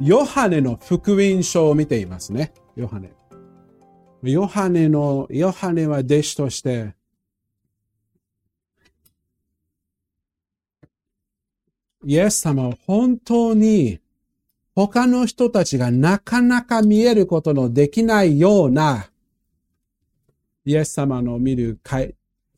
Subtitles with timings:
[0.00, 2.52] ヨハネの福音書を見ていますね。
[2.76, 3.12] ヨハネ。
[4.22, 6.94] ヨハネの、ヨハネは弟子として、
[12.04, 14.00] イエス様を本当に
[14.74, 19.10] 他の人たちがなかなか見えることのできないような
[20.66, 21.80] イエス様の見る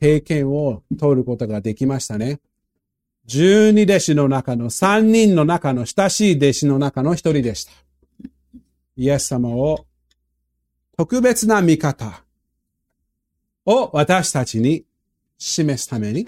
[0.01, 2.41] 経験を通ることができましたね。
[3.29, 7.73] 十二弟子の中の三人の中の親しい弟子の中の一人でした。
[8.97, 9.87] イエス様を
[10.97, 12.25] 特別な見方
[13.67, 14.87] を私たちに
[15.37, 16.27] 示すために、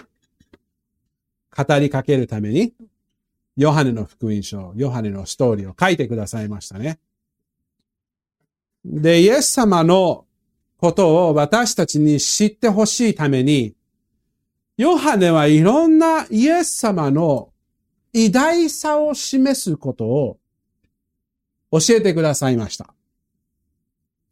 [1.57, 2.75] 語りかけるために、
[3.57, 6.99] ヨハネの福音書、ヨハネのストーリーを書いてくださいましたね。
[8.85, 10.27] で、イエス様の
[10.77, 13.73] ことを私たちに知ってほしいために、
[14.81, 17.53] ヨハネはいろんなイエス様の
[18.13, 20.39] 偉大さを示すことを
[21.69, 22.91] 教えてくださいました。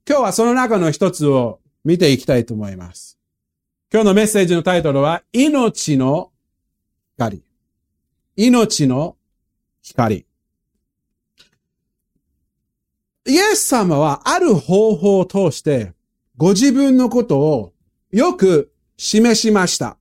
[0.09, 3.20] 今日はその中の一つを見ていきたいと思います。
[3.94, 6.31] 今日のメッセージのタイトルは、命の
[7.16, 7.44] 光。
[8.36, 9.17] 命の
[9.83, 10.25] 光。
[13.27, 15.94] イエス様はある方法を通して
[16.38, 17.73] ご自分のことを
[18.09, 19.98] よく示しました。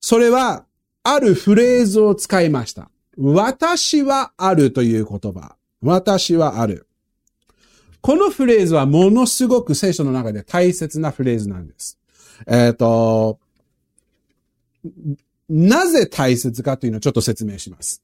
[0.00, 0.64] それは、
[1.02, 2.90] あるフレーズを使いました。
[3.16, 5.56] 私はあるという言葉。
[5.80, 6.86] 私はある。
[8.00, 11.98] このフレーズはものすごく聖書の中で大切なフレーズなんです。
[12.46, 13.40] えっ、と、
[15.48, 18.02] なぜ大切かというのをちょっと説明します。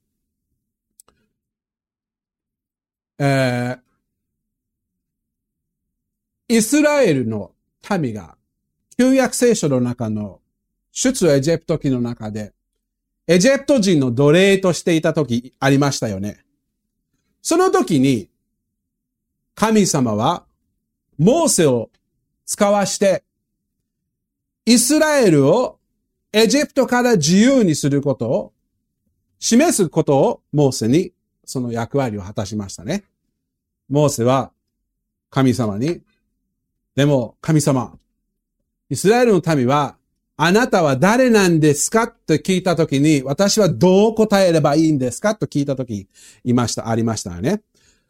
[3.19, 7.53] えー、イスラエルの
[7.89, 8.37] 民が
[8.99, 10.41] 旧約聖書の中の
[10.95, 12.55] 出エジプト記の中で、
[13.27, 16.39] エジプト人の奴隷としていた時ありましたよね。
[17.43, 18.31] その時に、
[19.57, 20.47] 神様は、
[21.19, 21.91] モーセを
[22.47, 23.25] 使わして、
[24.67, 25.79] イスラエルを
[26.33, 28.53] エジプトから自由にすることを、
[29.41, 31.13] 示すことをモーセに
[31.45, 33.05] その役割を果たしましたね。
[33.89, 34.53] モーセは
[35.29, 36.03] 神様に、
[36.95, 37.99] でも神様、
[38.89, 39.97] イスラエルの民は
[40.37, 42.09] あなたは誰なんですか？
[42.09, 45.37] と聞いたときに、私はどう答えればいいんですか？
[45.37, 46.09] と聞いたとき、
[46.43, 47.63] いました、ありましたね。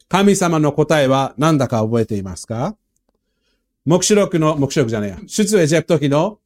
[0.09, 2.77] 神様の答えは何だか覚えていますか？
[3.85, 6.39] 目視録の、目視録じゃないや、出エジプト記の、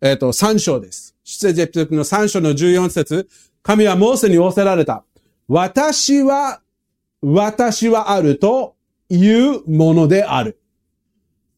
[0.00, 1.16] えっ、ー、と、3章です。
[1.24, 3.28] 出エジプト記の3章の14節
[3.64, 5.04] 神はモーセに仰せられた。
[5.48, 6.60] 私は、
[7.20, 8.76] 私はあると
[9.08, 10.60] いうものである。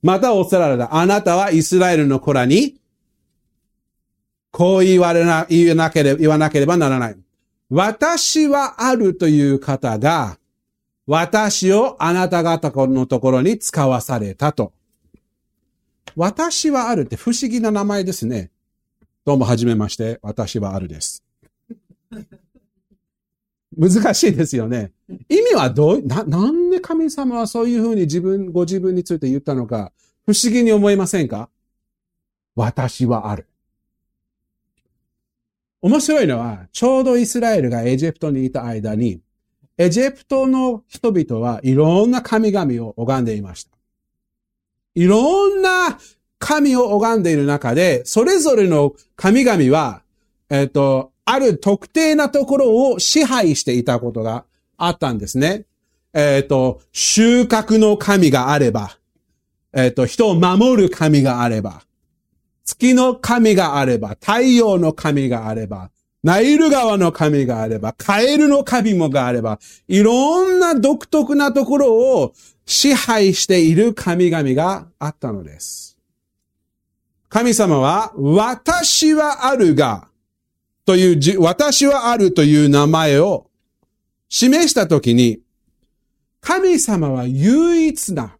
[0.02, 0.94] また仰せられた。
[0.94, 2.77] あなたはイスラエルの子らに、
[4.50, 7.16] こう言われな、言わなければ、言わなければならない。
[7.70, 10.38] 私はあるという方が、
[11.06, 14.72] 私をあなた方のところに使わされたと。
[16.16, 18.50] 私はあるって不思議な名前ですね。
[19.24, 20.18] どうも、はじめまして。
[20.22, 21.22] 私はあるです。
[23.76, 24.92] 難しいですよね。
[25.28, 29.92] 意味はどう、な、なんで神様はそういうふうに自分、ご自分について言ったのか、
[30.26, 31.48] 不思議に思いませんか？
[32.54, 33.46] 私はある。
[35.80, 39.20] 面白いのは、ちょうどイスラエルがエジプトにいた間に、
[39.76, 43.70] エジプトの人々はいろんな神々を拝んでいました。
[44.96, 45.98] いろんな
[46.40, 50.02] 神を拝んでいる中で、それぞれの神々は、
[50.50, 54.44] えっ、と、ある特定なところを支配していたことが
[54.76, 55.66] あったんですね。
[56.12, 58.98] えっ、と、収穫の神があれば、
[59.72, 61.82] えっ、と、人を守る神があれば、
[62.68, 65.90] 月の神があれば、太陽の神があれば、
[66.22, 72.34] ナイル川の神があれば、カエルの神もがあれば、いろんな独特なところを
[72.66, 75.96] 支配している神々があったのです。
[77.30, 80.08] 神様は、私はあるが、
[80.84, 83.46] という、私はあるという名前を
[84.28, 85.40] 示したときに、
[86.42, 88.36] 神様は唯一な、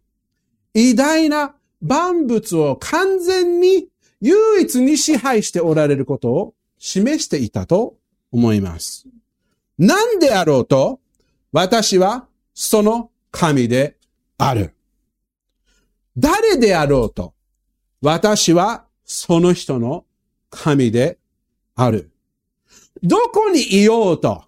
[0.75, 3.88] 偉大な万物を完全に
[4.21, 7.95] 唯一に支配しておられることを示していたと
[8.31, 9.07] 思います。
[9.77, 10.99] 何であろうと、
[11.51, 13.97] 私はその神で
[14.37, 14.73] ある。
[16.17, 17.33] 誰であろうと、
[18.01, 20.05] 私はその人の
[20.49, 21.17] 神で
[21.75, 22.11] ある。
[23.01, 24.43] どこにいようと、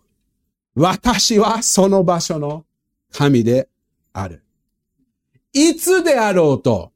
[0.76, 2.66] 私はその場所の
[3.12, 3.70] 神で
[4.14, 4.44] ある。
[5.54, 6.92] いつであろうと、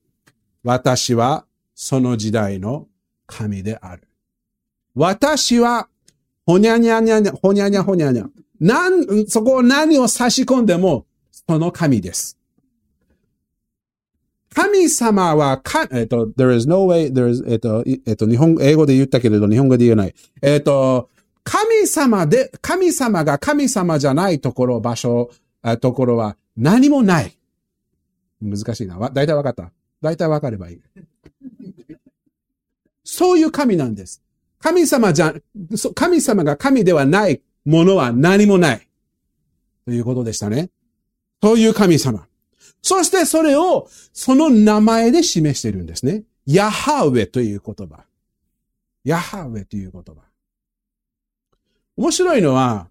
[0.64, 1.46] 私は
[1.76, 2.88] その時代の
[3.28, 4.08] 神である。
[4.96, 5.90] 私は、
[6.46, 8.30] ほにゃにゃにゃにゃ、ほにゃにゃほにゃにゃ。
[8.60, 12.40] なん、そこを何を差し込んでも、その神です。
[14.54, 20.16] 神様はか、えっと、there is no way, there is, えっと、えっと、日本、英語で言ったけれど、日本語で言えない。
[20.42, 21.10] えっと、
[21.44, 25.30] 神様で、神様が神様じゃないところ、場所、
[25.82, 27.38] ところは何もない。
[28.42, 28.98] 難しいな。
[29.14, 29.72] 大体わかった。
[30.02, 30.82] 大体わかればいい。
[33.06, 34.22] そういう神なんです。
[34.60, 35.34] 神様じゃ、
[35.94, 38.88] 神様が神ではないものは何もない。
[39.86, 40.72] ということでしたね。
[41.42, 42.28] そういう神様。
[42.82, 46.24] そしてそれをその名前で示しているんですね。
[46.48, 48.06] ヤハウェという言葉。
[49.04, 50.16] ヤハウェという言葉。
[51.98, 52.90] 面白いのは、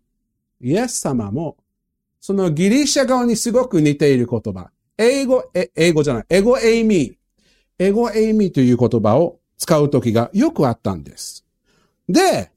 [0.60, 1.56] イエス様も、
[2.20, 4.70] そのギリシャ側にすごく似ている言葉。
[4.96, 5.44] 英語、
[5.74, 6.24] 英語じゃない。
[6.28, 7.16] エゴエイミー。
[7.78, 11.44] エゴエイミーという言葉を使う時がよくあったんです。
[12.08, 12.50] で、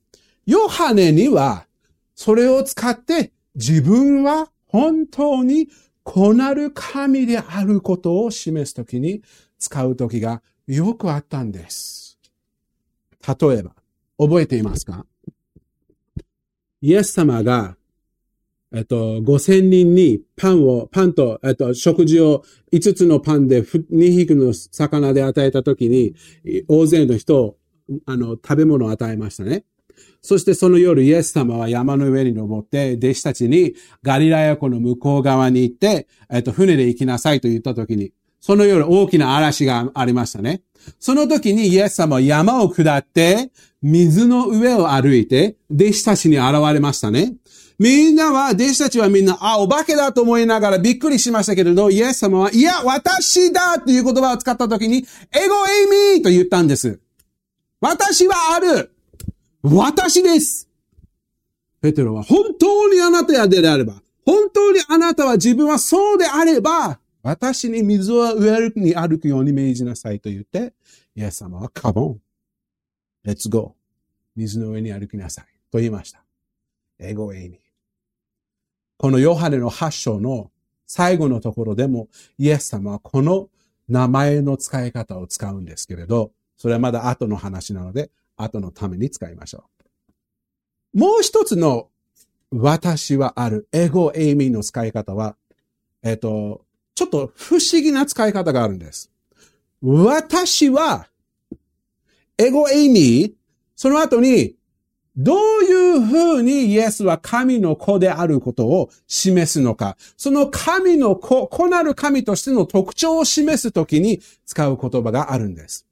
[0.46, 1.68] ヨハネには、
[2.16, 5.70] それを使って自分は本当に
[6.04, 9.22] こなる神であることを示すときに
[9.60, 12.18] 使うときがよくあったんです。
[13.28, 13.76] 例えば、
[14.18, 15.06] 覚えていますか？
[16.82, 17.76] イエス様が、
[18.74, 22.44] えっと、5000人にパンを、パンと、えっと、食事を
[22.74, 26.16] 5つのパンで2匹の魚で与えたときに、
[26.68, 27.58] 大勢の人を、
[28.06, 29.64] あの、食べ物を与えましたね。
[30.22, 40.62] そしてその夜、イエス様は山の上に登って、弟子たちにガリラヤ湖の向こう側に行って、えっと、船で行きなさいと言った時に、その夜大きな嵐がありましたね。
[41.00, 47.34] その時にイエス様は山を下って、水の上を歩いて、弟子たちに現れましたね。
[47.80, 57.00] みんなは、弟子たちはみんな、あ、お化けだと思いながらびっくりしましたけれど、イエス様は、いや、私だという言葉を使った時に、エゴエイミーと言ったんです。
[57.80, 58.92] 私はある
[59.62, 60.68] 私です。
[61.82, 70.74] ペテロは本当にあなたやであれば、本当にあなたは自分はそうであれば、私に水を上に歩くように命じなさいと言って、
[71.16, 72.22] イエス様はカボン。
[73.24, 74.00] レッツゴー。
[74.36, 75.46] 水の上に歩きなさい。
[75.72, 76.24] と言いました。
[77.00, 77.67] 英語エイミー。
[78.98, 80.52] このヨハネの8章の
[80.86, 82.08] 最後のところでも、
[82.38, 83.50] イエス様はこの
[83.88, 89.66] 名前の使い方を使うんですけれど、それはまだ後の話なので、後のために使いましょ
[90.94, 91.00] う。
[91.00, 91.90] もう一つの
[92.52, 95.36] 私はあるエゴエイミーの使い方は、
[96.02, 96.66] えっ、と、
[96.96, 99.12] ちょっと不思議な使い方があるんです。
[99.82, 101.08] 私は、
[102.38, 103.34] エゴエイミー、
[103.76, 104.56] その後に、
[105.18, 109.98] どういうふうにイエスは神の子であることを示すのか。
[110.16, 115.88] その神の子、子なる神としての特徴を示すときに使う言葉があるんです。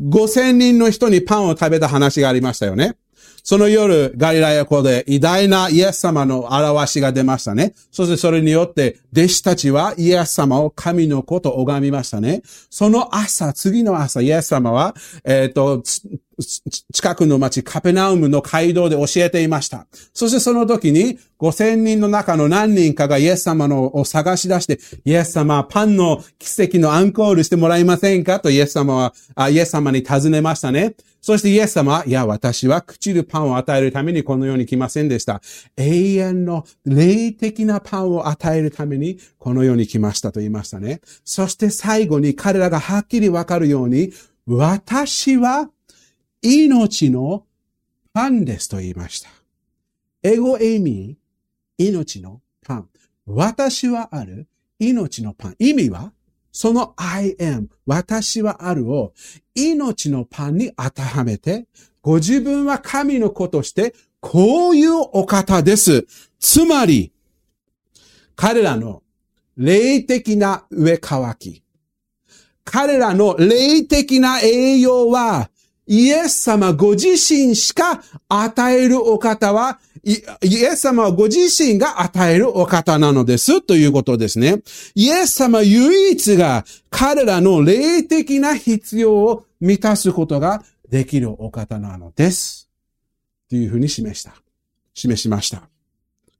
[0.00, 2.96] 5000人の人にパンを食べた話がありましたよね。
[3.46, 7.74] その夜、ガリラヤ湖で偉大なイエス様の表しが出ましたね。
[7.90, 12.40] そしてそれによって、弟子たちはイエス様を神の子と拝みましたね。
[12.70, 15.82] その朝、次の朝、イエス様は、えっ、ー、と、
[16.92, 19.86] 近くの町カペナウムの街道で教えていました。
[20.12, 28.40] そしてその時に5000人の中の何人かがイエス様のを探し出して、イエス様パンの奇跡のアンコールしてもらえませんか？
[28.40, 30.94] とイエス様は、あイエス様に尋ねましたね。
[31.20, 35.40] そしてイエス様は、いや、私は朽ちるパンを与えるためにこの世に来ませんでした。
[35.76, 41.00] 永遠の霊的なパンを与えるためにこの世に来ましたと言いましたね。
[41.24, 44.12] そして最後に彼らがはっきりわかるように、
[44.46, 45.70] 私は
[46.46, 47.46] 命の
[48.12, 49.30] パンですと言いました。
[50.22, 52.88] エゴエミー、命のパン。
[53.26, 54.46] 私はある
[54.78, 55.56] 命のパン。
[55.58, 56.12] 意味は
[56.52, 59.14] その I am、私はあるを
[59.54, 61.66] 命のパンに当てはめて、
[62.02, 66.06] ご自分は神の子として、こういうお方です。
[66.38, 67.10] つまり、
[68.36, 69.02] 彼らの
[69.56, 71.62] 霊的な上乾き、
[72.64, 75.48] 彼らの霊的な栄養は、
[75.86, 80.12] イエス様ご自身しか与えるお方は、イ
[80.64, 84.62] エス様はご自身が与えるお方なのですということですね。
[84.94, 92.68] イエス様唯一が彼らの霊的な必要を満たすことができるお方なのです。
[93.48, 94.34] というふうに示した。
[94.94, 95.68] 示しました。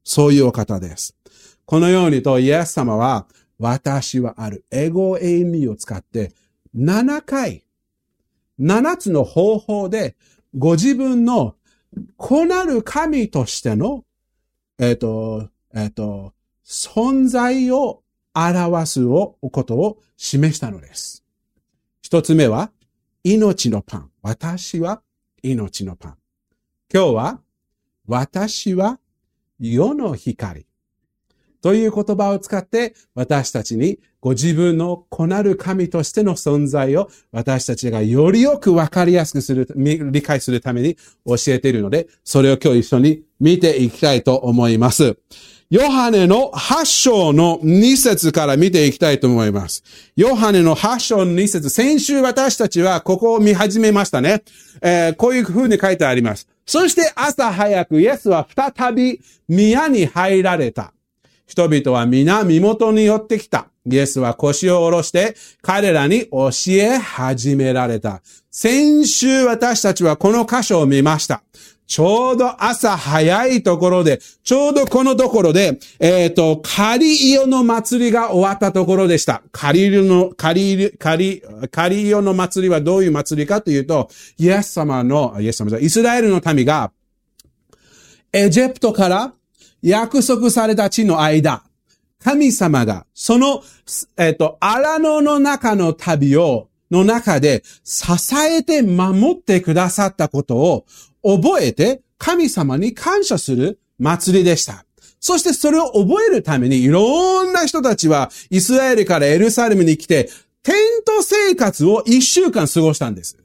[0.04, 1.16] そういうお方です。
[1.64, 3.26] このようにとイエス様は、
[3.58, 4.64] 私はある。
[4.70, 6.32] エゴエイミーを使って、
[6.76, 7.63] 7回、
[8.60, 10.16] 7つの方法で、
[10.56, 11.56] ご自分の
[12.16, 14.04] 子なる神としての、
[14.78, 16.32] えっ、ー、と、えっ、ー、と、
[16.64, 18.02] 存在を
[18.34, 21.24] 表すをことを示したのです。
[22.02, 22.70] 一つ目は、
[23.22, 24.10] 命のパン。
[24.22, 25.02] 私は
[25.42, 26.16] 命のパン。
[26.92, 27.40] 今日は、
[28.06, 29.00] 私は
[29.58, 30.66] 世の光。
[31.64, 45.16] という言葉を使って私たちにご自分の子なる神としての存在を私たちがよりよくわかりやすくする、理解するために教えているので、それを今日一緒に見ていきたいと思います。
[45.70, 49.82] ヨハネの8章の2節から見ていきたいと思います。
[50.16, 54.42] ヨハネの8章の2節先週私たちはここを見始めましたね。
[54.82, 56.46] えー、こういう風に書いてあります。
[56.66, 60.92] そして朝早くイエスは再び宮に入られた。
[61.46, 63.68] 人々は皆身元に寄ってきた。
[63.86, 68.22] イエスは腰を下ろして彼らに教え始められた。
[68.50, 71.42] 先週私たちはこの箇所を見ました。
[71.86, 79.42] ちょうど朝早いところで、ちょうどこのところで、えっ、ー、と、カリイオの祭りが終わったところでした。
[79.52, 84.08] カリイオの、カリ、カリ、カリイオの祭りはどういう祭りかというと、
[84.38, 86.90] イエス様の、イエス様イスラエルの民が、
[88.32, 89.34] エジプトから
[89.84, 91.62] 約束された地の間、
[92.18, 93.62] 神様が、その、
[94.16, 100.86] えっ、と、荒野の中の旅を、の中で支えて守ってくださったことを
[101.22, 104.86] 覚えて神様に感謝する祭りでした。
[105.18, 110.28] そしてそれを覚えるためにいろんな人たちはイスラエルからエルサレムに来て
[110.62, 113.43] テント生活を一週間過ごしたんです。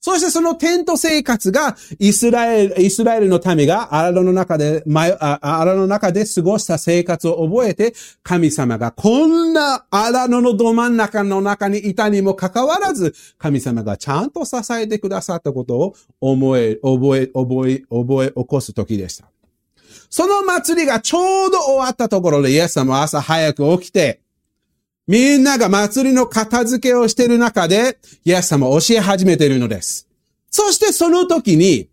[0.00, 7.92] そしてそのテント生活が、イスラエル、イスラエルの民が荒野の中で、荒野の中で過ごした生活を覚えて、
[8.22, 19.26] 神様がこんな荒野のど真ん中の中にいたにもかかわらず、神様がちゃんと支えてくださったことを思え、覚え、覚え、覚え起こす時でした。
[20.08, 24.22] その祭りがちょうど終わったところで、イエス様は朝早く起きて、
[25.10, 30.06] みんなが祭りの片付けをしている中で、イエス様を教え始めているのです。
[30.52, 31.88] そしてその時に、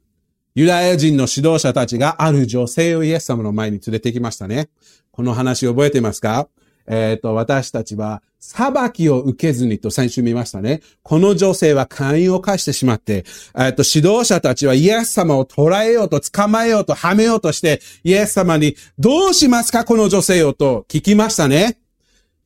[0.54, 4.70] ユダヤ人の指導者たちがある女性をイエス様の前に連れてきましたね。
[5.10, 6.48] この話覚えてますか？
[6.86, 10.82] えっ、ー、と、私たちは裁きを受けずにと先週見ましたね。
[11.02, 13.26] この女性は会員を犯してしまって、
[13.58, 19.86] えっ、ー、と、指導者たちはイエス様を捕らえようと捕まえようとはめようとして、イエス様にどうしますか？
[19.86, 21.80] この女性をと聞きましたね。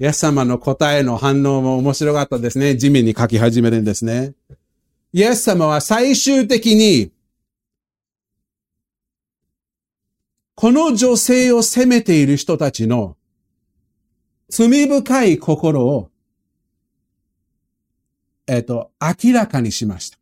[0.01, 2.75] イエス様の答えの反応も面白かったですね。
[2.75, 4.33] 地面に書き始めるんですね。
[5.13, 7.11] イエス様は最終的に、
[10.55, 13.15] この女性を責めている人たちの
[14.49, 16.09] 罪深い心を、
[18.47, 20.17] えっ、と、明らかにしました。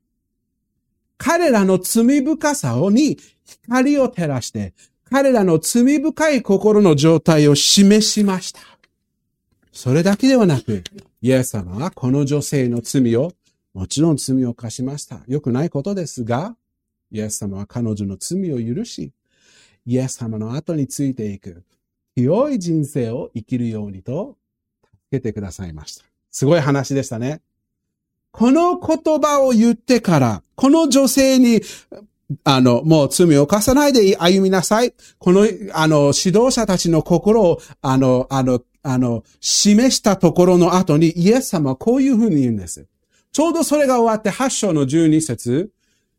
[1.17, 4.73] 彼らの罪深さに光を照らして、
[5.09, 8.59] 彼らの罪深い心の状態を示しました。
[9.79, 10.83] それだけではなく、
[11.21, 13.31] イエス様はこの女性の罪を、
[13.73, 15.21] もちろん罪を犯しました。
[15.25, 16.57] 良くないことですが、
[17.11, 19.13] イエス様は彼女の罪を許し、
[19.85, 21.63] イエス様の後についていく、
[22.17, 24.35] 良い人生を生きるようにと、
[24.83, 26.03] 助けてくださいました。
[26.29, 27.39] すごい話でしたね。
[28.31, 31.61] この言葉を言ってから、この女性に、
[32.43, 34.93] あの、もう罪を犯さないで歩みなさい。
[35.17, 42.87] この、あの、指導者たちの心を、あの、あの、あの、示したところの後にイエス様はこういうふうに言うんです。
[43.31, 45.71] ちょうどそれが終わって8章の12節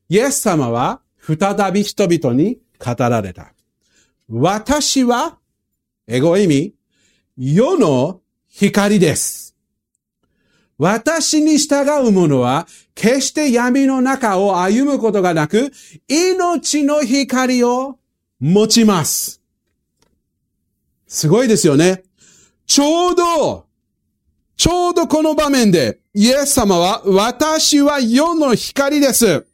[0.09, 3.52] イエス様は再び人々に語られた。
[4.29, 5.38] 私は、
[6.07, 6.75] エゴ意味、
[7.37, 9.50] 世の光です。
[10.80, 15.70] 私に従う者は、決して闇の中を歩むことがなく、
[16.08, 17.99] 命の光を
[18.40, 19.42] 持ちます。
[21.06, 22.02] すごいですよね。
[22.66, 23.66] ちょうど、
[24.56, 29.44] ちょうどこの場面で、イエス様は、私は世の光です。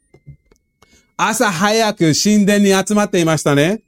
[1.17, 3.81] 朝早く神殿に集まっていましたね。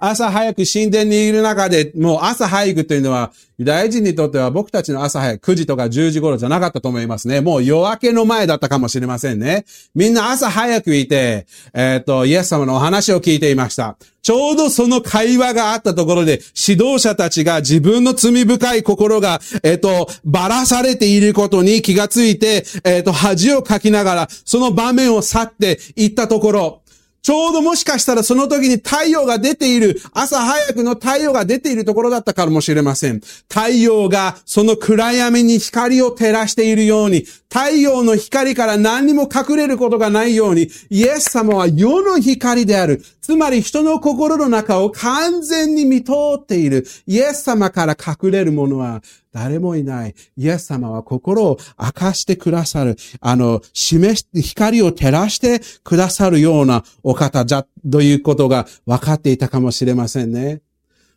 [0.00, 7.42] 朝早く神殿にいる中で、もう朝早くというのは、ユダヤ人にとっては僕たちの朝早く9時とか10時頃じゃなかったと思いますね。
[7.42, 9.66] もう夜明けの前だったかもしれませんね。
[9.94, 13.98] みんな朝早くいて、えっ、ー、と、イエス様のお話を聞いていました。
[14.22, 26.79] ちょうどその会話があったところで、指導者たちが自分の罪深い心が、えっ、ー、と、ばらされていることに気がついて、えっ、ー、と、恥をかきながら、その場面を去っていったところ、
[27.22, 33.20] ちょうどもしかしたらその時に太陽が出ている、朝早くの太陽が出ているところだったかもしれません。
[33.48, 43.02] 太陽がその暗闇に光を照らしているように、太陽の光から何にも隠れることがないように、イエス様は世の光である。
[43.20, 46.86] つまり人の心の中を完全に見通っている。
[47.08, 49.02] イエス様から隠れるものは
[49.32, 50.14] 誰もいない。
[50.36, 52.96] イエス様は心を明かしてくださる。
[53.20, 60.62] あの、示し、光を照らしてくださるようなお方じゃ、ということが分かっていたかもしれませんね。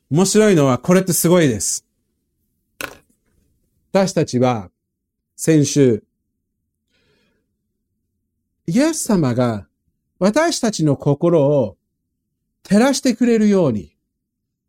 [0.09, 1.85] 面白いのは、これってすごいです。
[3.91, 4.71] 私たちは、
[5.35, 6.03] 先週、
[8.65, 9.67] イエス様が
[10.20, 11.77] 私たちの心を
[12.63, 13.93] 照らしてくれるように、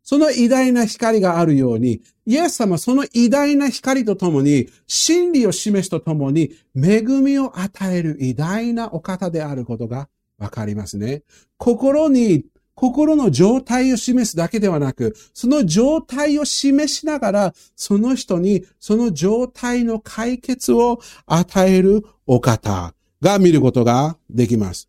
[0.02, 10.08] その偉大な光があるように、イエス様その偉大な光とともに、真理を示すとともに、恵みを与える偉大なお方であることが
[10.38, 11.22] わかりますね。
[11.56, 22.93] 心に、心の状態を示すだけではなく、その状態を示しながら、その人にその状態の解決を与えるお方
[23.24, 24.88] が見ることができます。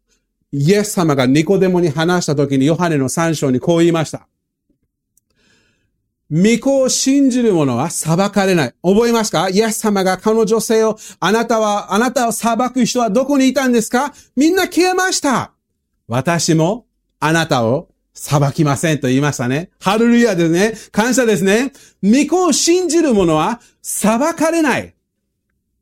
[0.52, 4.28] イエス様がニコデモに話した時にヨハネの三章にこう言いました。
[6.32, 8.74] 御子を信じる者は裁かれない。
[8.84, 14.12] 覚えますかイエス様がこの女性を、あなたは、あなたを裁く人はどこにいたんですか？
[14.36, 15.54] みんな消えました。
[16.08, 16.88] 私も
[17.20, 19.70] あなたを裁きませんと言いましたね。
[19.80, 20.74] ハルルヤですね。
[20.92, 21.72] 感謝ですね。
[22.02, 24.96] 御子を信じる者は裁かれない。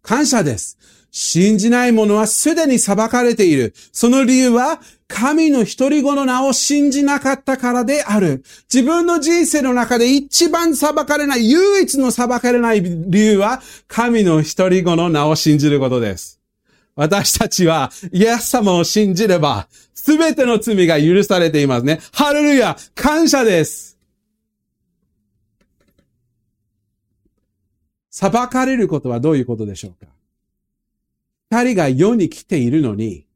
[0.01, 0.77] 感謝です。
[1.15, 3.75] 信じない者はすでに裁かれている。
[3.91, 8.43] その理由は、神の一人子の名を信じなかったからである。
[8.73, 16.41] 自分の人生の中で一番裁かれない、唯一の裁かれない理由は、神の一人子の名を信じることです。
[16.95, 21.99] 私たちは、イエス様を信じれば、すべての罪が許されていますね。
[22.11, 23.99] ハレルヤ感謝です
[28.09, 30.11] 裁かれることはどういうことでしょうか？
[31.53, 33.27] 光が世に来ているのに、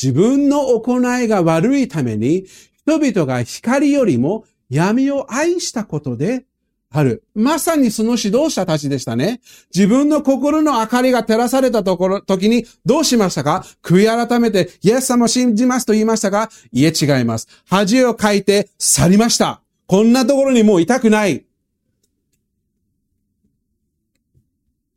[0.00, 2.46] 自分の行いが悪いために、
[2.86, 6.44] 人々が光よりも闇を愛したことで
[6.90, 7.24] ある。
[7.34, 9.40] まさにその指導者たちでしたね。
[9.74, 13.64] 自分の心の明かりが照らされたところ、時にどうしましたか？
[13.82, 17.48] 悔い改めて、イエス様を信じますと言いましたが、いえ違います。
[17.66, 19.62] 恥をかいて去りました。
[19.88, 21.44] こんなところにもういたくない。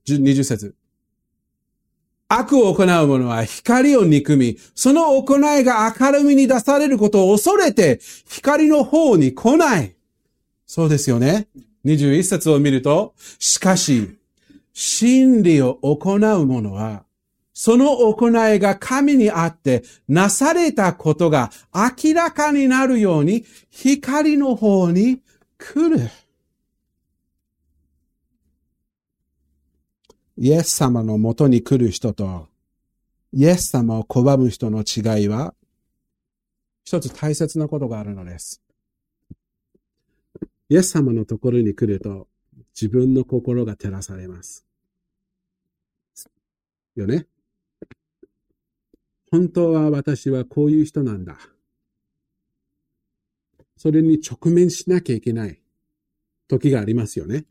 [0.08, 0.76] 20節。
[2.34, 9.96] 悪を行う者は光を憎み、その行いが明るみに出されることを恐れて、光の方に来ない。
[10.66, 11.48] そうですよね。
[11.84, 14.18] 21節を見ると、しかし、
[14.72, 17.04] 真理を行う者は、
[17.54, 25.20] その行いが神にあってなされたことが明らかになるように光の方に
[25.58, 26.10] 来る。
[30.44, 32.48] イエス様のもとに来る人と、
[33.32, 35.54] イエス様を拒む人の違いは、
[36.84, 38.60] 一つ大切なことがあるのです。
[40.68, 42.28] イエス様のところに来ると、
[42.74, 44.66] 自分の心が照らされます。
[46.96, 47.28] よね？
[49.30, 51.38] 本当は私はこういう人なんだ。
[53.78, 55.62] それに直面しなきゃいけない
[56.48, 57.46] 時がありますよね。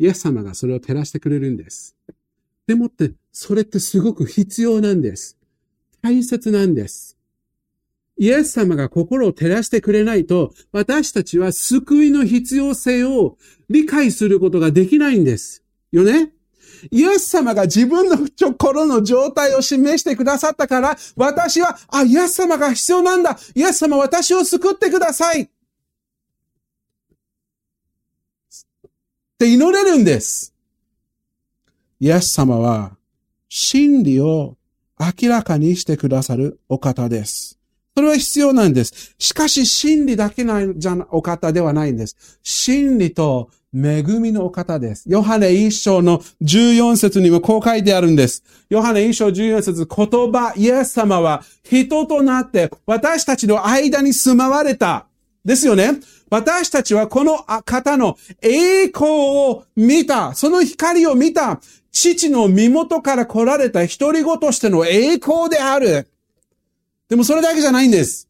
[0.00, 1.94] イエス様がそれを照らしてくれるんです。
[2.66, 5.36] でもって、それってすごく必要なんです。
[6.00, 7.18] 大切なんです。
[8.16, 13.36] イエス様が心を照らしてくれないと、私たちは救いの必要性を
[13.68, 15.62] 理解することができないんです。
[15.92, 16.32] よね？
[16.90, 23.38] イエス様が自分の心の状態を示してくださったから、私は、あ、イエス様が必要なんだ。
[23.54, 25.50] イエス様私を救ってください。
[29.40, 30.52] って祈れるんです。
[31.98, 32.92] イエス様は
[33.48, 34.58] 真理を
[34.98, 37.58] 明らかにしてくださるお方です。
[37.96, 39.14] それは必要なんです。
[39.18, 42.38] しかし真理だけないじゃお方ではないんです。
[42.42, 45.08] 真理と恵みのお方です。
[45.08, 48.44] ヨハネ一章の14節にもこう書いてあるんです。
[48.68, 55.06] ヨハネ一章14節言葉、イエス様は人となって私たちの間に住まわれた。
[55.44, 56.00] ですよね。
[56.30, 61.60] 私たちはこの方の栄光を見た、その光を見た、
[61.92, 66.08] 父の身元から来られた一人子としての栄光である。
[67.08, 68.28] でもそれだけじゃないんです。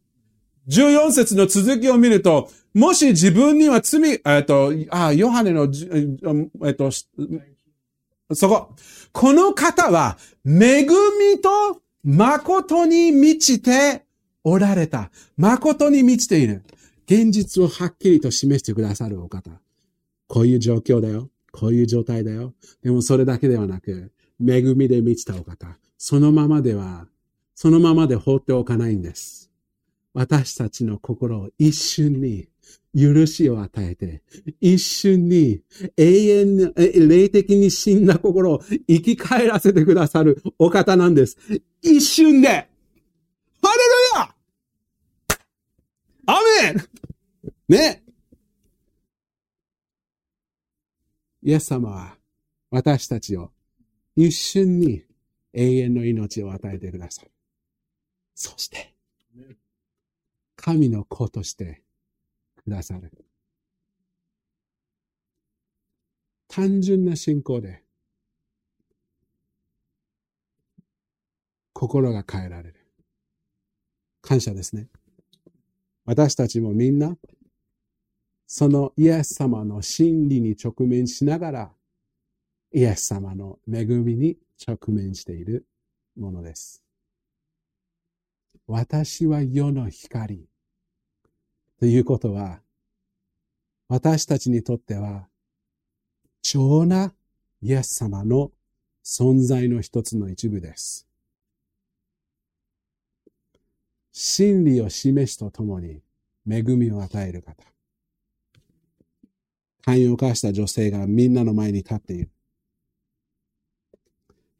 [0.69, 5.69] 14節の続きを見ると、もし自分には罪、えっと、あ、ヨハネの、
[6.65, 6.91] えっと、
[8.35, 8.75] そこ。
[9.13, 14.05] この方は、恵みと誠に満ちて
[14.45, 15.11] おられた。
[15.37, 16.63] 誠に満ちている。
[17.11, 19.51] 現実をはっきりと示してくださるお方。
[20.29, 21.29] こういう状況だよ。
[21.51, 22.55] こういう状態だよ。
[22.85, 25.77] でもそれだけではなく、恵みで満ちたお方。
[25.99, 27.09] そのままでは、
[27.57, 29.51] そのままで放っておかないんです。
[30.15, 32.47] 私たちの心を一瞬に
[32.97, 34.23] 許しを与えて、
[34.61, 35.63] 一瞬に
[35.97, 36.73] 永遠に、
[37.09, 41.37] 霊的に死んだ心を生き返らせてくださるお方なんです。
[41.83, 42.69] 一瞬でハレル
[44.15, 44.35] ヤ
[46.27, 46.90] アメン
[47.71, 48.03] ね
[51.43, 52.17] イエス様は
[52.71, 53.51] 私たちを
[54.17, 55.05] 一瞬に
[55.53, 57.31] 永遠の命を与えてくださる。
[58.35, 58.95] そして、
[60.57, 61.83] 神の子として
[62.57, 63.11] くださる。
[66.49, 67.83] 単純な信仰で、
[71.73, 72.75] 心が変えられる。
[74.21, 74.89] 感謝ですね。
[76.05, 77.17] 私たちもみんな、
[78.53, 81.73] そのイエス様の真理に直面しながら、
[82.73, 85.69] イエス様の恵みに直面している
[86.17, 86.83] ものです。
[88.67, 90.49] 私は世の光。
[91.79, 92.61] ということは、
[93.87, 95.29] 私たちにとっては、
[96.43, 97.15] 貴重な
[97.63, 98.51] イエス様の
[99.05, 101.07] 存在の一つの一部です。
[104.11, 106.03] 真理を示すとともに
[106.51, 107.70] 恵みを与える方。
[109.85, 112.31] 寛容を犯した女性がみんなの前に立っている。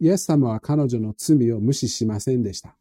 [0.01, 2.77] イエス様は彼女の罪を無視しませんでした。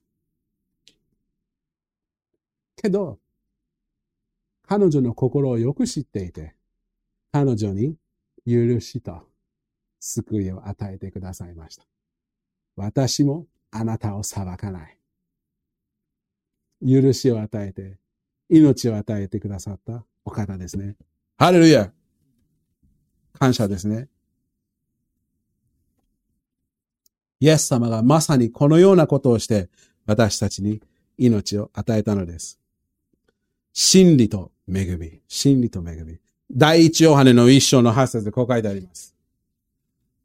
[2.78, 3.20] けど、
[4.66, 6.56] 彼女の心をよく知っていて、
[7.32, 7.98] 彼女に
[8.48, 9.28] 許しと
[10.00, 11.86] 救いを与えてくださいました。
[12.78, 14.98] 私もあなたを裁かない。
[16.82, 17.98] 許しを与えて、
[18.48, 20.96] 命を与えてくださったお方ですね。
[21.38, 21.92] ハレルヤ
[23.38, 24.08] 感謝ですね。
[27.40, 29.70] イエス様がまさにこのようなことをして
[30.06, 30.82] 私たちに
[31.18, 32.60] 命を与えたのです。
[33.74, 35.22] 真理と恵み。
[35.28, 36.18] 真理と恵み。
[36.52, 39.16] 第一ヨハネの一章の八節でこう書いてあります。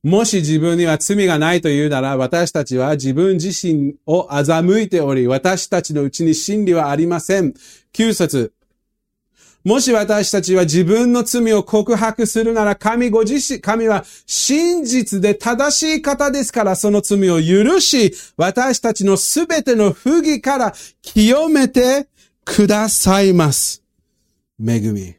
[0.03, 7.55] もし自分には罪がないというなら、私たちは自分自身を欺いており、私たちのうちに真理はありません。
[7.93, 8.53] 9節
[9.64, 22.09] もし私たちは自分の罪を告白するなら、神ご自身、神は真実で正しい方ですから、その罪を許し、私たちのすべての不義から清めて
[22.44, 23.83] くださいます。
[24.62, 25.14] 恵み。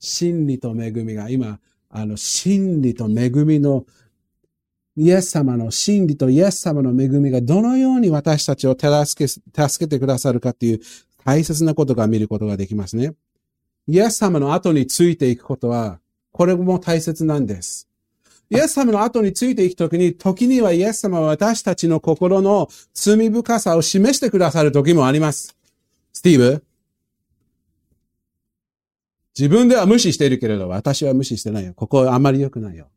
[0.00, 3.86] 真理と恵みが今、あの、真理と恵みの
[4.96, 10.80] イエス様の真理とイエス様の恵みがどのように私たちを手助け、助けてくださるかっていう
[11.24, 13.14] 大切なことが見ることができますね。
[13.88, 15.98] イエス様の後についていくことは、
[16.30, 17.88] これも大切なんです。
[18.50, 25.56] イエス様の後についていくときに、時にはイエス様は私たちの心の罪深さを示してくださる時もあります。
[26.12, 26.64] スティーブ？
[29.38, 31.72] 自分では無視しているけれど、私は無視してないよ。
[31.74, 32.88] ここはあまり良くないよ。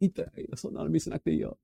[0.00, 0.26] いいよ。
[0.56, 1.56] そんなの見せなくていいよ。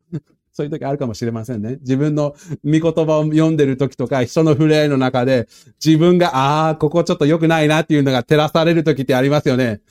[0.58, 1.76] そういう時あるかもしれませんね。
[1.82, 5.46] 自分の見言葉を読んでる時とか、人の触れ合いの中で、
[5.84, 9.82] 自分が、ああ、ここちょっと良くないなっていうのが照らされる時ってありますよね。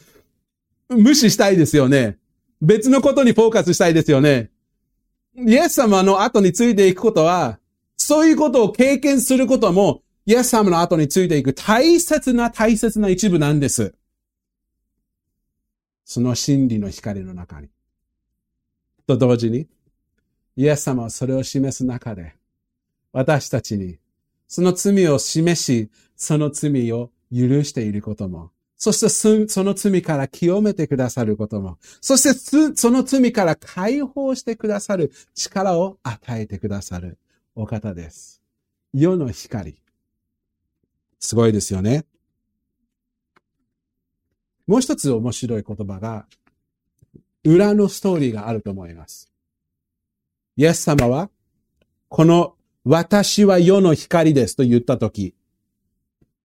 [0.89, 2.17] 無視したいですよね。
[2.61, 4.51] 別のことにフォーカスしたいですよね。
[5.37, 7.59] イエス様の後についていくことは、
[7.95, 13.93] そういうことを経験することも、イエス様の後についていく大切な大切な一部なんです。
[16.03, 17.69] その真理の光の中に。
[19.07, 19.67] と同時に、
[20.57, 22.33] イエス様はそれを示す中で、
[23.13, 23.99] 私たちに、
[24.47, 37.19] その罪を示し、その罪を許していることも、そしてその罪から清めてくださることも、そしてその罪から解放してくださる力を与えてくださる
[37.55, 38.41] お方です。
[38.93, 39.79] 世の光。
[41.19, 42.05] すごいですよね。
[44.65, 46.25] もう一つ面白い言葉が、
[47.43, 49.31] 裏のストーリーがあると思います。
[50.57, 51.29] イエス様は、
[52.09, 55.35] この私は世の光ですと言ったとき、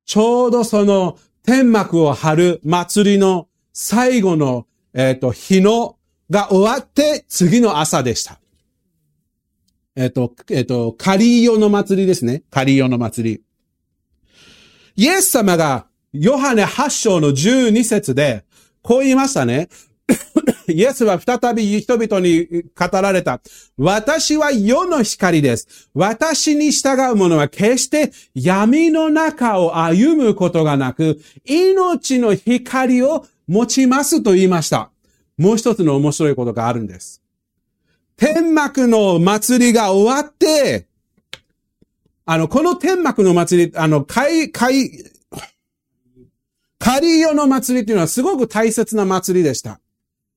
[0.05, 5.97] ちょうどその天幕を張る祭りの最後の、えっ、ー、と、日の
[6.31, 8.39] が終わって次の朝でした。
[9.97, 12.43] えっ、ー、と、えっ、ー、と、カリーヨの祭りですね。
[12.51, 13.43] カリーヨの祭り。
[14.97, 18.45] イエス様がヨハネ8章の12節で、
[18.83, 19.69] こう言いましたね。
[20.69, 23.41] イエスは再び人々に語られた。
[23.77, 25.89] 私は世の光です。
[25.95, 34.91] 私に従う者は決して闇の中を歩むことがなく、命の光を持ちますと言いました。
[35.37, 37.23] もう一つの面白いことがあるんです。
[38.17, 40.87] 天幕の祭りが終わって、
[42.25, 45.05] あの、この天幕の祭り、あの、海、海、
[46.79, 49.82] カリオの祭りというのはすごく大切な祭りでした。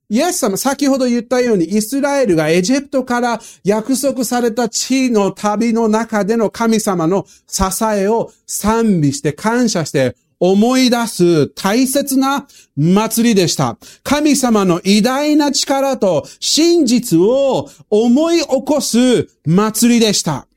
[0.09, 13.77] イエス様、先ほど言ったように、イスラエルがエジプトから約束された地の旅の中での神様の支えを賛美して感謝して思い出す大切な祭りでした。
[14.03, 20.47] 神様の偉大な力と真実を思い起こす祭りでした。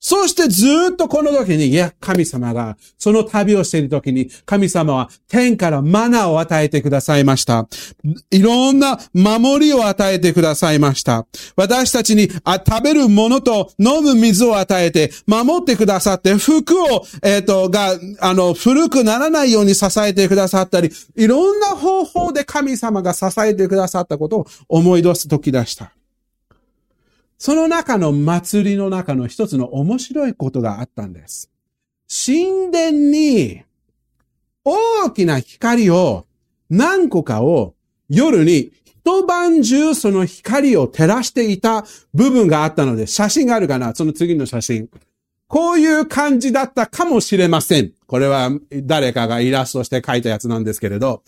[0.00, 7.68] そしてずっとこの時に、いや、神様が、その旅をしている時に、神様は天からマナーを与えてくださいました。
[8.30, 11.26] いろんな守りを与えてくださいました。
[11.54, 25.92] 私たちにあ食べるものと飲む水を与えて、守ってくださって、服を、えっ、ー、と、が、あの、古くならないように支えてくださったり、いろんな方法で神様が支えてくださったことを思い出す時でした。
[27.40, 31.50] その中の祭りの中の一つの面白いことがあったんです。
[32.06, 33.62] 神殿に
[34.62, 36.26] 大きな光を
[36.68, 37.74] 何個かを
[38.10, 44.90] 夜に一晩中その光を照らしていた部分があったので、写真があるかなその次の写真。
[45.48, 47.92] こういう感じだったかもしれません。
[48.06, 51.22] これは誰かがイラストして描いたやつなんですけれど、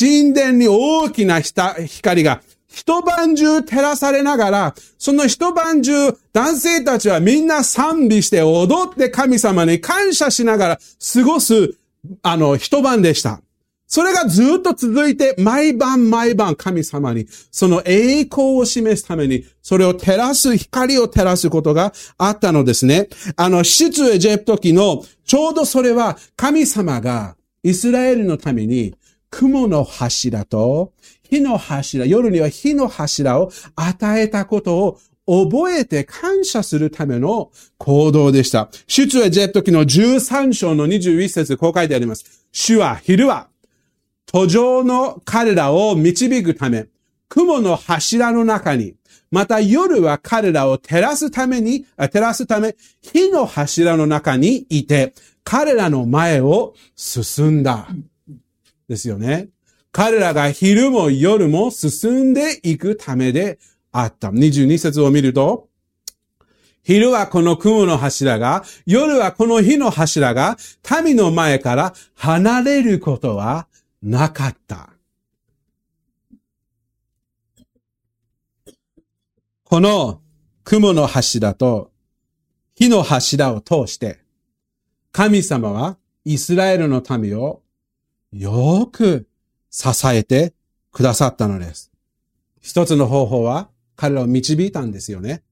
[0.00, 2.40] 神殿に大きな光が
[2.72, 10.78] 一晩中照らされながら、その一晩中、男性たちはみんな賛美して踊って神様に感謝しながら
[11.12, 11.76] 過ごす、
[12.22, 13.42] あの、一晩でした。
[13.86, 23.08] それがずっと続いて、毎晩毎晩神様に、その栄光を示すために、それを照らす、光を照らすことがあったのですね。
[23.34, 28.94] あの、出エジェプト記の、ちょうどそれは神様がイスラエルのために、
[29.28, 30.92] 雲の柱と
[31.30, 38.68] 火の柱、夜には火の柱を与えたことを覚えて感謝するための行動でした。
[38.88, 42.48] 出エジェット記の13章の21節こう書いてあります。
[42.50, 43.48] 主は昼は
[44.26, 46.88] 途上の彼らを導くため、
[47.28, 48.94] 雲の柱の中に、
[49.30, 55.14] また夜は彼らを照らすために、照らすため、火の柱の中にいて、
[55.44, 57.88] 彼らの前を進んだ。
[58.88, 59.48] ですよね。
[59.92, 63.58] 彼らが昼も夜も進んでいくためで
[63.92, 64.28] あった。
[64.28, 65.68] 22節を見ると、
[66.82, 70.56] 昼はこの雲の柱が、夜はこの火の柱が、
[71.04, 73.66] 民の前から離れることは
[74.02, 74.90] なかった。
[79.64, 80.20] この
[80.64, 81.92] 雲の柱と
[82.74, 84.20] 火の柱を通して、
[85.12, 87.62] 神様はイスラエルの民を
[88.32, 89.28] よく
[89.70, 90.52] 支えて
[90.92, 91.90] くださったのです。
[92.60, 95.42] 一つの方法は彼らを導いたんですよね。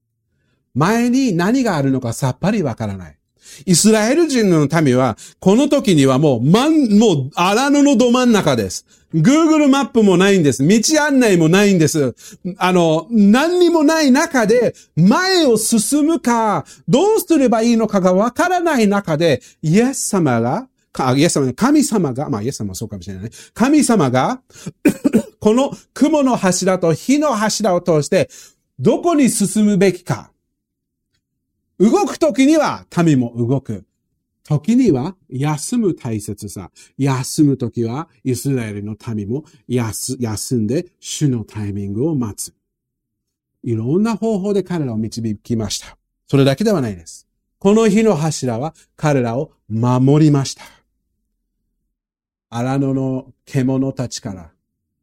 [0.75, 3.19] 前に何があるのかさっぱりわからない。
[3.65, 8.85] イスラエル人の民は、この時にはもう、まん、もう、荒野のど真ん中です。
[9.13, 10.65] Google マップもないんです。
[10.67, 12.15] 道案内もないんです。
[12.57, 23.31] あの、何にもない中で、前を進むか、どうすればいいのかがわからない中で、イエス様がかイエス様、神様が、まあイエス様もそうかもしれないね。
[23.53, 24.41] 神様が
[25.39, 28.29] この雲の柱と火の柱を通して、
[28.79, 30.31] どこに進むべきか。
[31.79, 33.85] 動くときには民も動く。
[34.43, 36.71] 時には休む大切さ。
[36.97, 42.53] 休むときはイスラエルの民も休んで主のタイミングを待つ。
[43.63, 45.97] いろんな方法で彼らを導きました。
[46.27, 47.27] それだけではないです。
[47.59, 50.63] この火の柱は彼らを守りました。
[52.49, 54.51] 荒野の獣たちから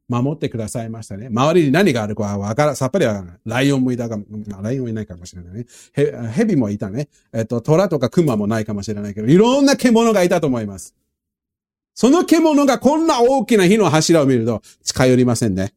[0.08, 1.28] 守ってくださいましたね。
[1.28, 3.38] 周りに何があるかはわから、さっぱりわからない。
[3.44, 4.24] ライオンもいたかも、
[4.62, 5.66] ライオンいないかもしれないね。
[6.32, 7.08] ヘビもいたね。
[7.32, 10.94] えっと、虎とか熊もないかもしれないけど、いろんな獣がいたと思います。
[11.94, 15.72] その獣がこんな大きな火の柱を見ると近寄りませんね。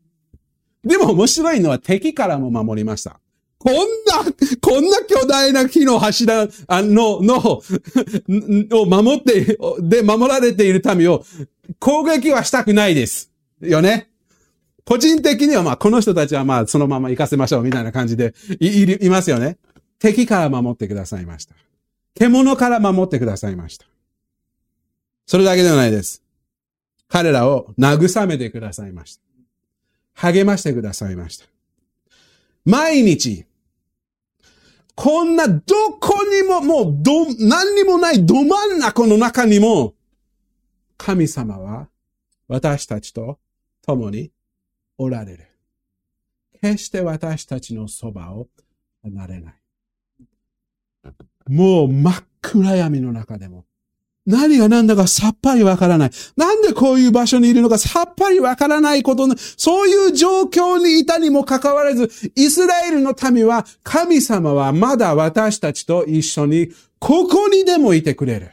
[0.84, 3.20] でも面白いのは敵からも守りました。
[3.60, 4.24] こんな、
[4.62, 7.62] こんな巨大な木の柱の、の、
[8.72, 11.26] を守って、で、守られている民を
[11.78, 13.30] 攻撃はしたくないです。
[13.62, 14.10] よね？
[14.86, 19.58] 個人的にはまあ、この人たちはまあ、そのまま行かせましょうみたいな感じでい、い、いますよね。
[20.00, 21.54] 敵から守ってくださいました。
[22.16, 23.86] 獣から守ってくださいました。
[25.28, 26.24] それだけではないです。
[27.10, 29.22] 彼らを慰めてくださいました。
[30.30, 31.46] 励ましてくださいました。
[32.66, 33.46] 毎日、
[35.02, 35.64] こんなど
[35.98, 39.96] こにももうど、何にもないど真ん中の中にも、
[40.98, 41.88] 神様は
[42.50, 43.40] 私たちと
[43.82, 44.34] 共に
[44.98, 45.48] おられる。
[46.62, 48.50] 決して私たちのそばを
[49.02, 49.54] 離れない。
[51.48, 53.64] もう真っ暗闇の中でも、
[54.30, 56.12] 何が何だかさっぱりわからない。
[56.38, 68.52] なんでこういう場所にいるのかさっぱりわからないことの、そういう状況にいたにもかかわらず、イスラエルの民は、神様はまだ私たちと一緒に、ここにでもいてくれる。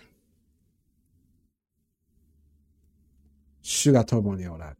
[3.61, 4.77] 主が共におられる。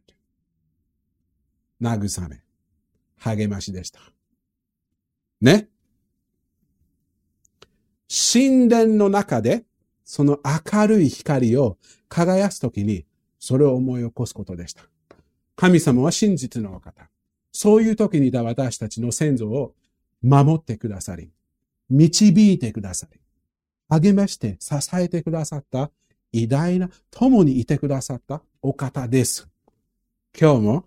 [1.79, 2.41] 慰め、
[3.17, 3.99] 励ましでした。
[5.41, 5.69] ね
[8.09, 9.63] 神殿の中で、
[10.07, 10.39] その
[10.73, 13.05] 明るい光を輝すときに、
[13.39, 14.83] それを思い起こすことでした。
[15.57, 17.09] 神様は真実のお方。
[17.51, 19.75] そういう時にいた私たちの先祖を
[20.21, 21.29] 守ってくださり、
[21.89, 23.19] 導いてくださり、
[23.89, 25.91] 励まして支えてくださった
[26.31, 29.49] 偉大な、共にいてくださったお方です。
[30.39, 30.85] 今日も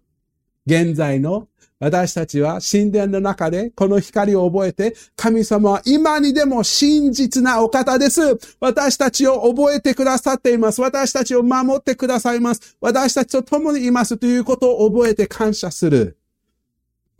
[0.66, 1.48] 現在の
[1.80, 8.20] 私たちは神殿の中でこの光を覚えて、神様は今にでも真実なお方です。
[8.60, 10.82] 私たちを覚えてくださっています。
[10.82, 12.76] 私たちを守ってくださいます。
[12.82, 16.18] 私たちと共にいますということを覚えて感謝する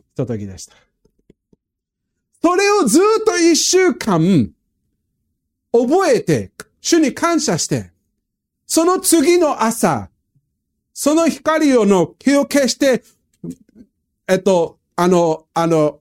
[0.09, 0.75] ひとときでした。
[2.43, 4.51] それをずっと一週間
[5.71, 6.51] 覚えて、
[6.81, 7.91] 主に感謝して、
[8.67, 10.09] その次の朝、
[10.93, 13.03] その光をの気を消して
[14.31, 15.99] えっと、あの、あの、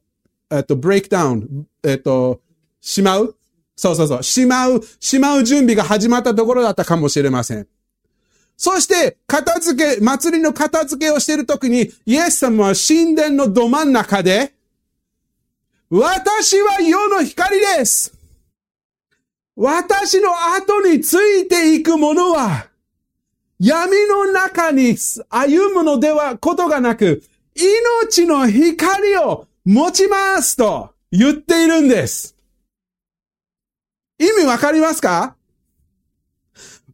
[0.52, 2.40] えっと、ブレイクダウン、えっと、
[2.80, 3.36] しまう？
[3.74, 4.22] そうそうそう。
[4.22, 7.66] しまう、しまう準備が始まったところだったかもしれません。
[8.56, 14.54] そして、片付け、祭りの片付けをしているときに、イエス様は神殿のど真ん中で、
[15.88, 18.14] 私は世の光です。
[19.56, 22.68] 私の後についていくものは、
[23.58, 24.96] 闇の中に
[25.28, 32.36] 歩むのではことがなく、命の光を持ちますと言っているんです。
[34.18, 35.36] 意味わかりますか？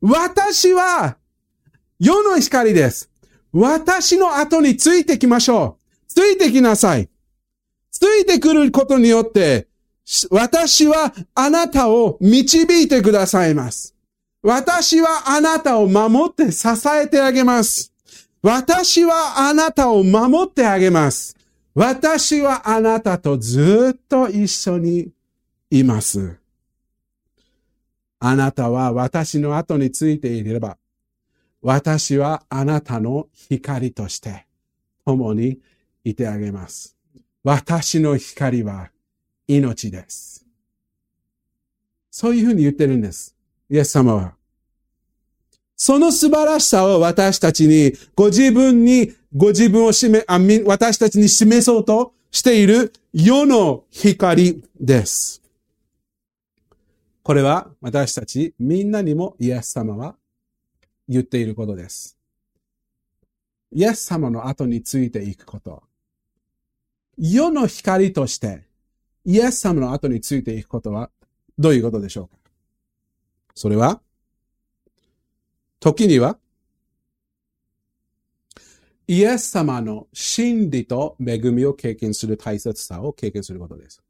[0.01, 1.17] 私は
[1.99, 3.11] 世の光です。
[3.53, 6.07] 私の後についてきましょう。
[6.09, 7.09] ついてきなさい。
[7.91, 9.69] ついてくることによって、
[10.31, 13.95] 私はあなたを導いてくださいます。
[14.43, 17.93] 私はあなたを守って支えてあげます。
[18.47, 21.37] 私はあなたを守ってあげます。
[21.75, 25.11] 私はあなたとずっと一緒に
[25.69, 26.39] います。
[28.21, 30.79] あなたは私の後についていれば、
[31.61, 34.47] 私はあなたの光として
[35.05, 35.59] 共に
[36.05, 36.97] いてあげます。
[37.43, 38.91] 私の光は
[39.49, 40.47] 命です。
[42.13, 43.35] そういうふうに言ってるんです。
[43.69, 44.36] イエス様は。
[45.77, 55.43] その素晴らしさを私たちに、ご自分に、ご自分を示、あ私たちに示そうとしている世の光です。
[57.23, 60.15] これは私たちみんなにもイエス様は
[61.09, 62.17] 言っていることです。
[63.73, 65.83] イエス様の後についていくこと。
[67.19, 68.65] 世の光として
[69.25, 71.11] イエス様の後についていくことは
[71.59, 72.37] どういうことでしょうか？
[73.55, 74.01] それは
[75.81, 76.39] 時には、
[79.09, 84.03] イエス様の真理と恵みを経験する大切さを経験することです。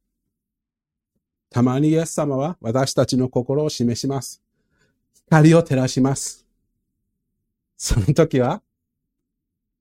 [1.51, 4.43] たまにイエス様は私たちの心を示します。
[5.27, 6.47] 光を照らします。
[7.77, 8.63] その時は、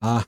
[0.02, 0.28] あ、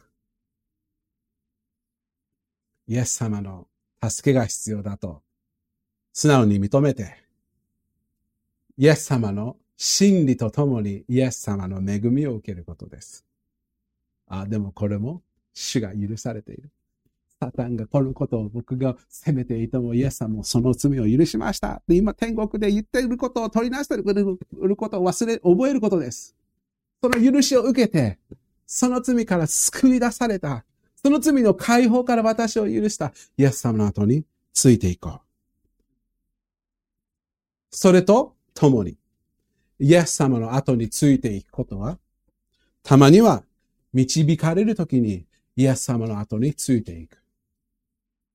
[2.88, 3.67] イエス様の
[4.02, 5.22] 助けが必要だと、
[6.13, 7.24] 素直に認めて、
[8.78, 13.24] イエス様の真理とともにイエス様の恵みを受けることです。
[14.28, 15.22] あ、でもこれも
[15.54, 16.70] 主が許されている。
[17.40, 21.84] サタンがこのことを僕が責めていても、イエス様もその罪を許しました。
[21.88, 26.36] で、今天国で言っていることを取りなしていることを忘れ、覚えることです。
[27.01, 28.18] その許しを受けて、
[28.66, 30.66] その罪から救い出された。
[30.95, 35.22] その罪の解放から私を許したイエス様の後についていこう。
[37.70, 38.97] それと共に、
[39.80, 41.99] イエス様の後についていくことは、
[42.84, 43.43] たまには
[43.93, 45.25] 導かれるときに
[45.55, 47.21] イエス様の後についていく。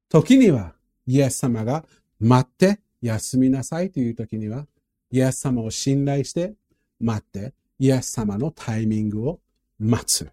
[0.09, 0.75] 時には
[1.07, 1.85] イエス様が
[2.21, 4.67] 待って休みなさいという時には、
[5.11, 6.55] イエス様を信頼して
[7.01, 9.41] 待って、イエス様のタイミングを
[9.79, 10.31] 待つ。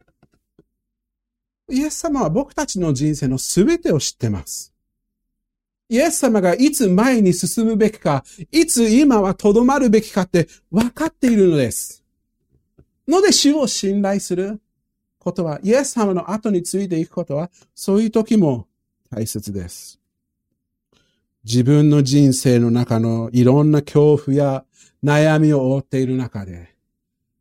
[1.72, 4.69] イエス様は僕たちの人生のすべてを知ってます。
[5.90, 12.04] イエス様がいつ前に進むべきか、いつ今は留まるべきかって分かっているのです。
[13.08, 14.62] ので主を信頼する
[15.18, 18.68] ことは、イエス様の後についていくことは、そういう時も
[19.10, 20.00] 大切です。
[21.44, 24.66] 自分の人生の中のいろんな恐怖や
[25.04, 26.76] 悩みを負っている中で、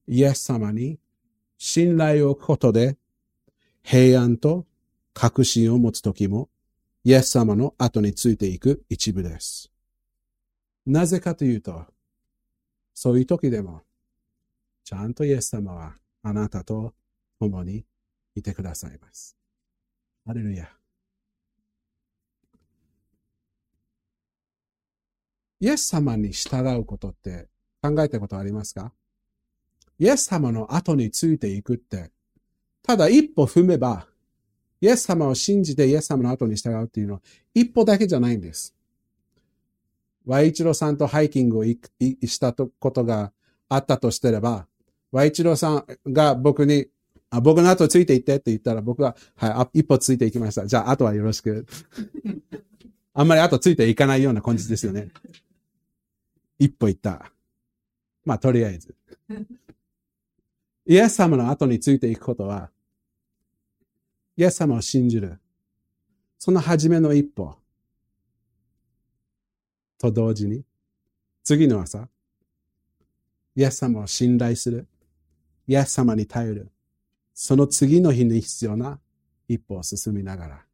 [0.07, 0.99] イエス様に
[1.59, 2.96] 信頼を置くことで、
[3.82, 4.64] 平安と
[5.12, 6.49] 確信を持つ時も
[7.09, 9.72] イエス様の後についていく一部です。
[10.84, 11.86] なぜかというと、
[12.92, 13.80] そういう時でも、
[14.84, 16.92] ちゃんとイエス様はあなたと
[17.40, 17.86] 共に
[18.34, 19.38] いてくださいます。
[20.26, 20.68] アレルヤ。
[25.61, 27.48] イエス様に従うことって
[27.80, 28.92] 考えたことありますか？
[29.98, 32.11] イエス様の後についていくって、
[32.82, 34.06] ただ一歩踏めば
[34.81, 37.20] イエス様を信じてイエス様の後に従うっていうのは
[37.55, 38.74] 一歩だけじゃないんです。
[40.29, 43.33] ワイチロさんとハイキングをしたことが
[43.68, 44.66] あったとしてれば、
[45.11, 46.87] ワイチロさんが僕に、
[47.31, 50.66] あ僕の後ついていってって言ったら僕は、はい、一歩ついていきました。
[50.66, 51.66] じゃあ、後はよろしく。
[53.14, 55.09] あんまり後ついていかないような感じですよね。
[56.59, 57.33] 一歩行った。
[58.24, 58.95] まあ、とりあえず。
[60.87, 62.70] イエス様の後についていくことは、
[64.39, 65.41] イエス様を信じる。
[66.39, 67.57] その初めの一歩。
[69.99, 70.64] と同時に、
[71.43, 72.09] 次の朝、
[73.57, 74.86] イエス様を信頼する。
[75.66, 76.70] イエス様に頼る。
[77.34, 79.01] その次の日に必要な
[79.49, 80.64] 一歩を進みながら、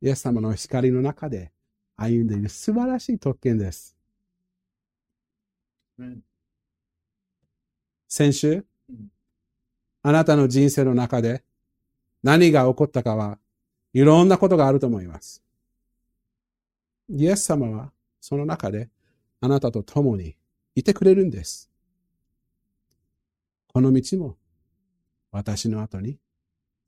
[0.00, 1.52] イエス様の光の中で
[1.94, 3.96] 歩んでいる素晴らしい特権です。
[8.08, 8.66] 先週、
[10.02, 11.44] あなたの人生の中で
[12.22, 13.38] 何が起こったかは
[13.92, 15.42] いろんなことがあると思います。
[17.08, 18.88] イエス様はその中で
[19.40, 20.36] あなたと共に
[20.74, 21.70] いてくれるんです。
[23.68, 24.36] この道も
[25.30, 26.18] 私の後に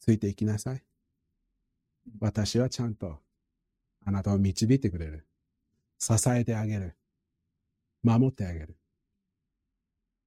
[0.00, 0.82] ついていきなさい。
[2.20, 3.18] 私はちゃんと
[4.04, 5.26] あなたを導いてくれる。
[5.98, 6.94] 支えてあげる。
[8.02, 8.76] 守ってあげる。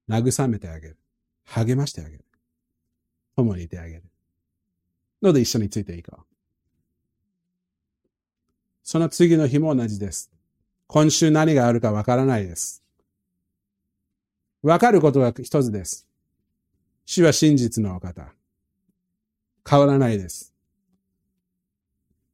[0.10, 0.98] 慰めてあげる。
[1.46, 2.26] 励ましてあげる。
[3.36, 4.04] 共にいてあげる。
[5.22, 6.26] ので一緒についていこう。
[8.84, 10.32] その次の日も同じです。
[10.88, 12.84] 今週何があるかわからないです。
[14.64, 16.08] わかることは一つです。
[17.06, 18.34] 主は真実のお方。
[19.70, 20.54] 変わらないです。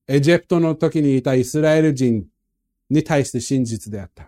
[0.07, 2.25] エジプトの時にいたイスラエル人
[2.89, 4.27] に対して真実であった。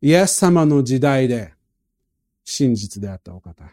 [0.00, 1.52] イエス様の時代で
[2.44, 3.64] 真実であったお方。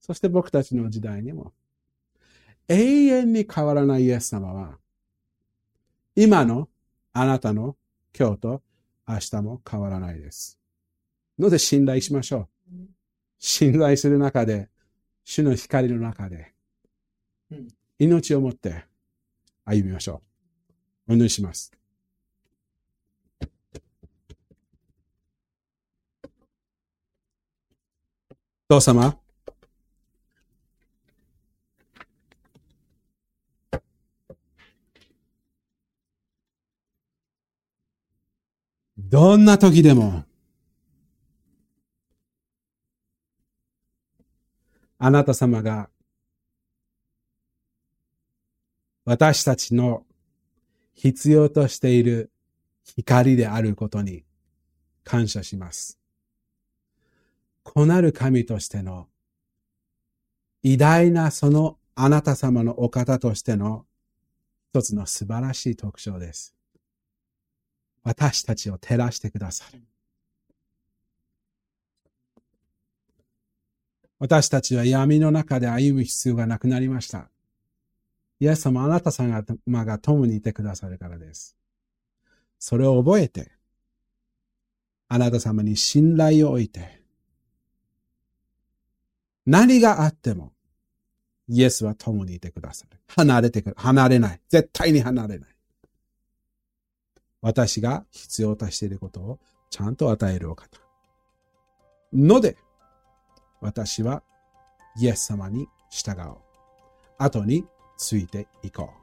[0.00, 1.52] そして僕たちの時代にも
[2.70, 4.78] 永遠に変わらないイエス様は、
[6.14, 6.68] 今の
[7.12, 7.76] あなたの
[8.16, 8.62] 今日と
[9.08, 10.56] 明日も変わらないです。
[11.36, 12.74] ので信頼しましょう。
[13.40, 14.68] 信頼する中で、
[15.24, 16.52] 主の光の中で、
[17.98, 18.84] 命をもって
[19.64, 20.22] 歩みましょ
[21.08, 21.12] う。
[21.12, 21.72] お祈りします。
[28.68, 29.18] 父様、
[39.10, 40.22] どんな時でも、
[44.98, 45.90] あなた様が
[49.04, 50.04] 私たちの
[50.94, 52.30] 必要としている
[52.84, 54.22] 光であることに
[55.02, 55.98] 感謝します。
[57.64, 59.08] 子なる神としての
[60.62, 63.86] 偉大なそのあなた様のお方としての
[64.72, 66.59] 一つの素晴らしい特徴です。
[68.02, 69.80] 私たちを照らしてくださる。
[74.18, 77.30] 私たちは闇の中で歩む必要がなくなりました。
[78.38, 81.56] イエス様、あなた様が共にいてくださるからです。
[82.58, 83.50] それを覚えて、
[85.08, 87.00] あなた様に信頼を置いて、
[89.46, 90.52] 何があっても、
[91.48, 92.98] イエスは共にいてくださる。
[93.08, 93.76] 離れてくる。
[93.78, 94.40] 離れない。
[94.48, 95.50] 絶対に離れない。
[97.42, 99.38] 私が必要としていることを
[99.70, 100.80] ちゃんと与えるお方。
[102.12, 102.56] ので、
[103.60, 104.22] 私は
[104.98, 106.36] イエス様に従おう。
[107.18, 107.64] 後に
[107.96, 109.00] ついていこう。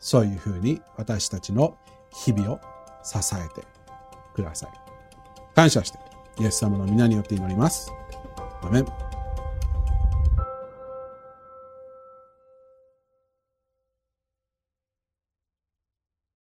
[0.00, 1.76] そういうふうに私たちの
[2.12, 2.60] 日々を
[3.02, 3.66] 支えて
[4.34, 4.70] ください。
[5.54, 5.98] 感謝して、
[6.38, 7.90] イエス様の皆によって祈ります。
[8.62, 9.07] アメン。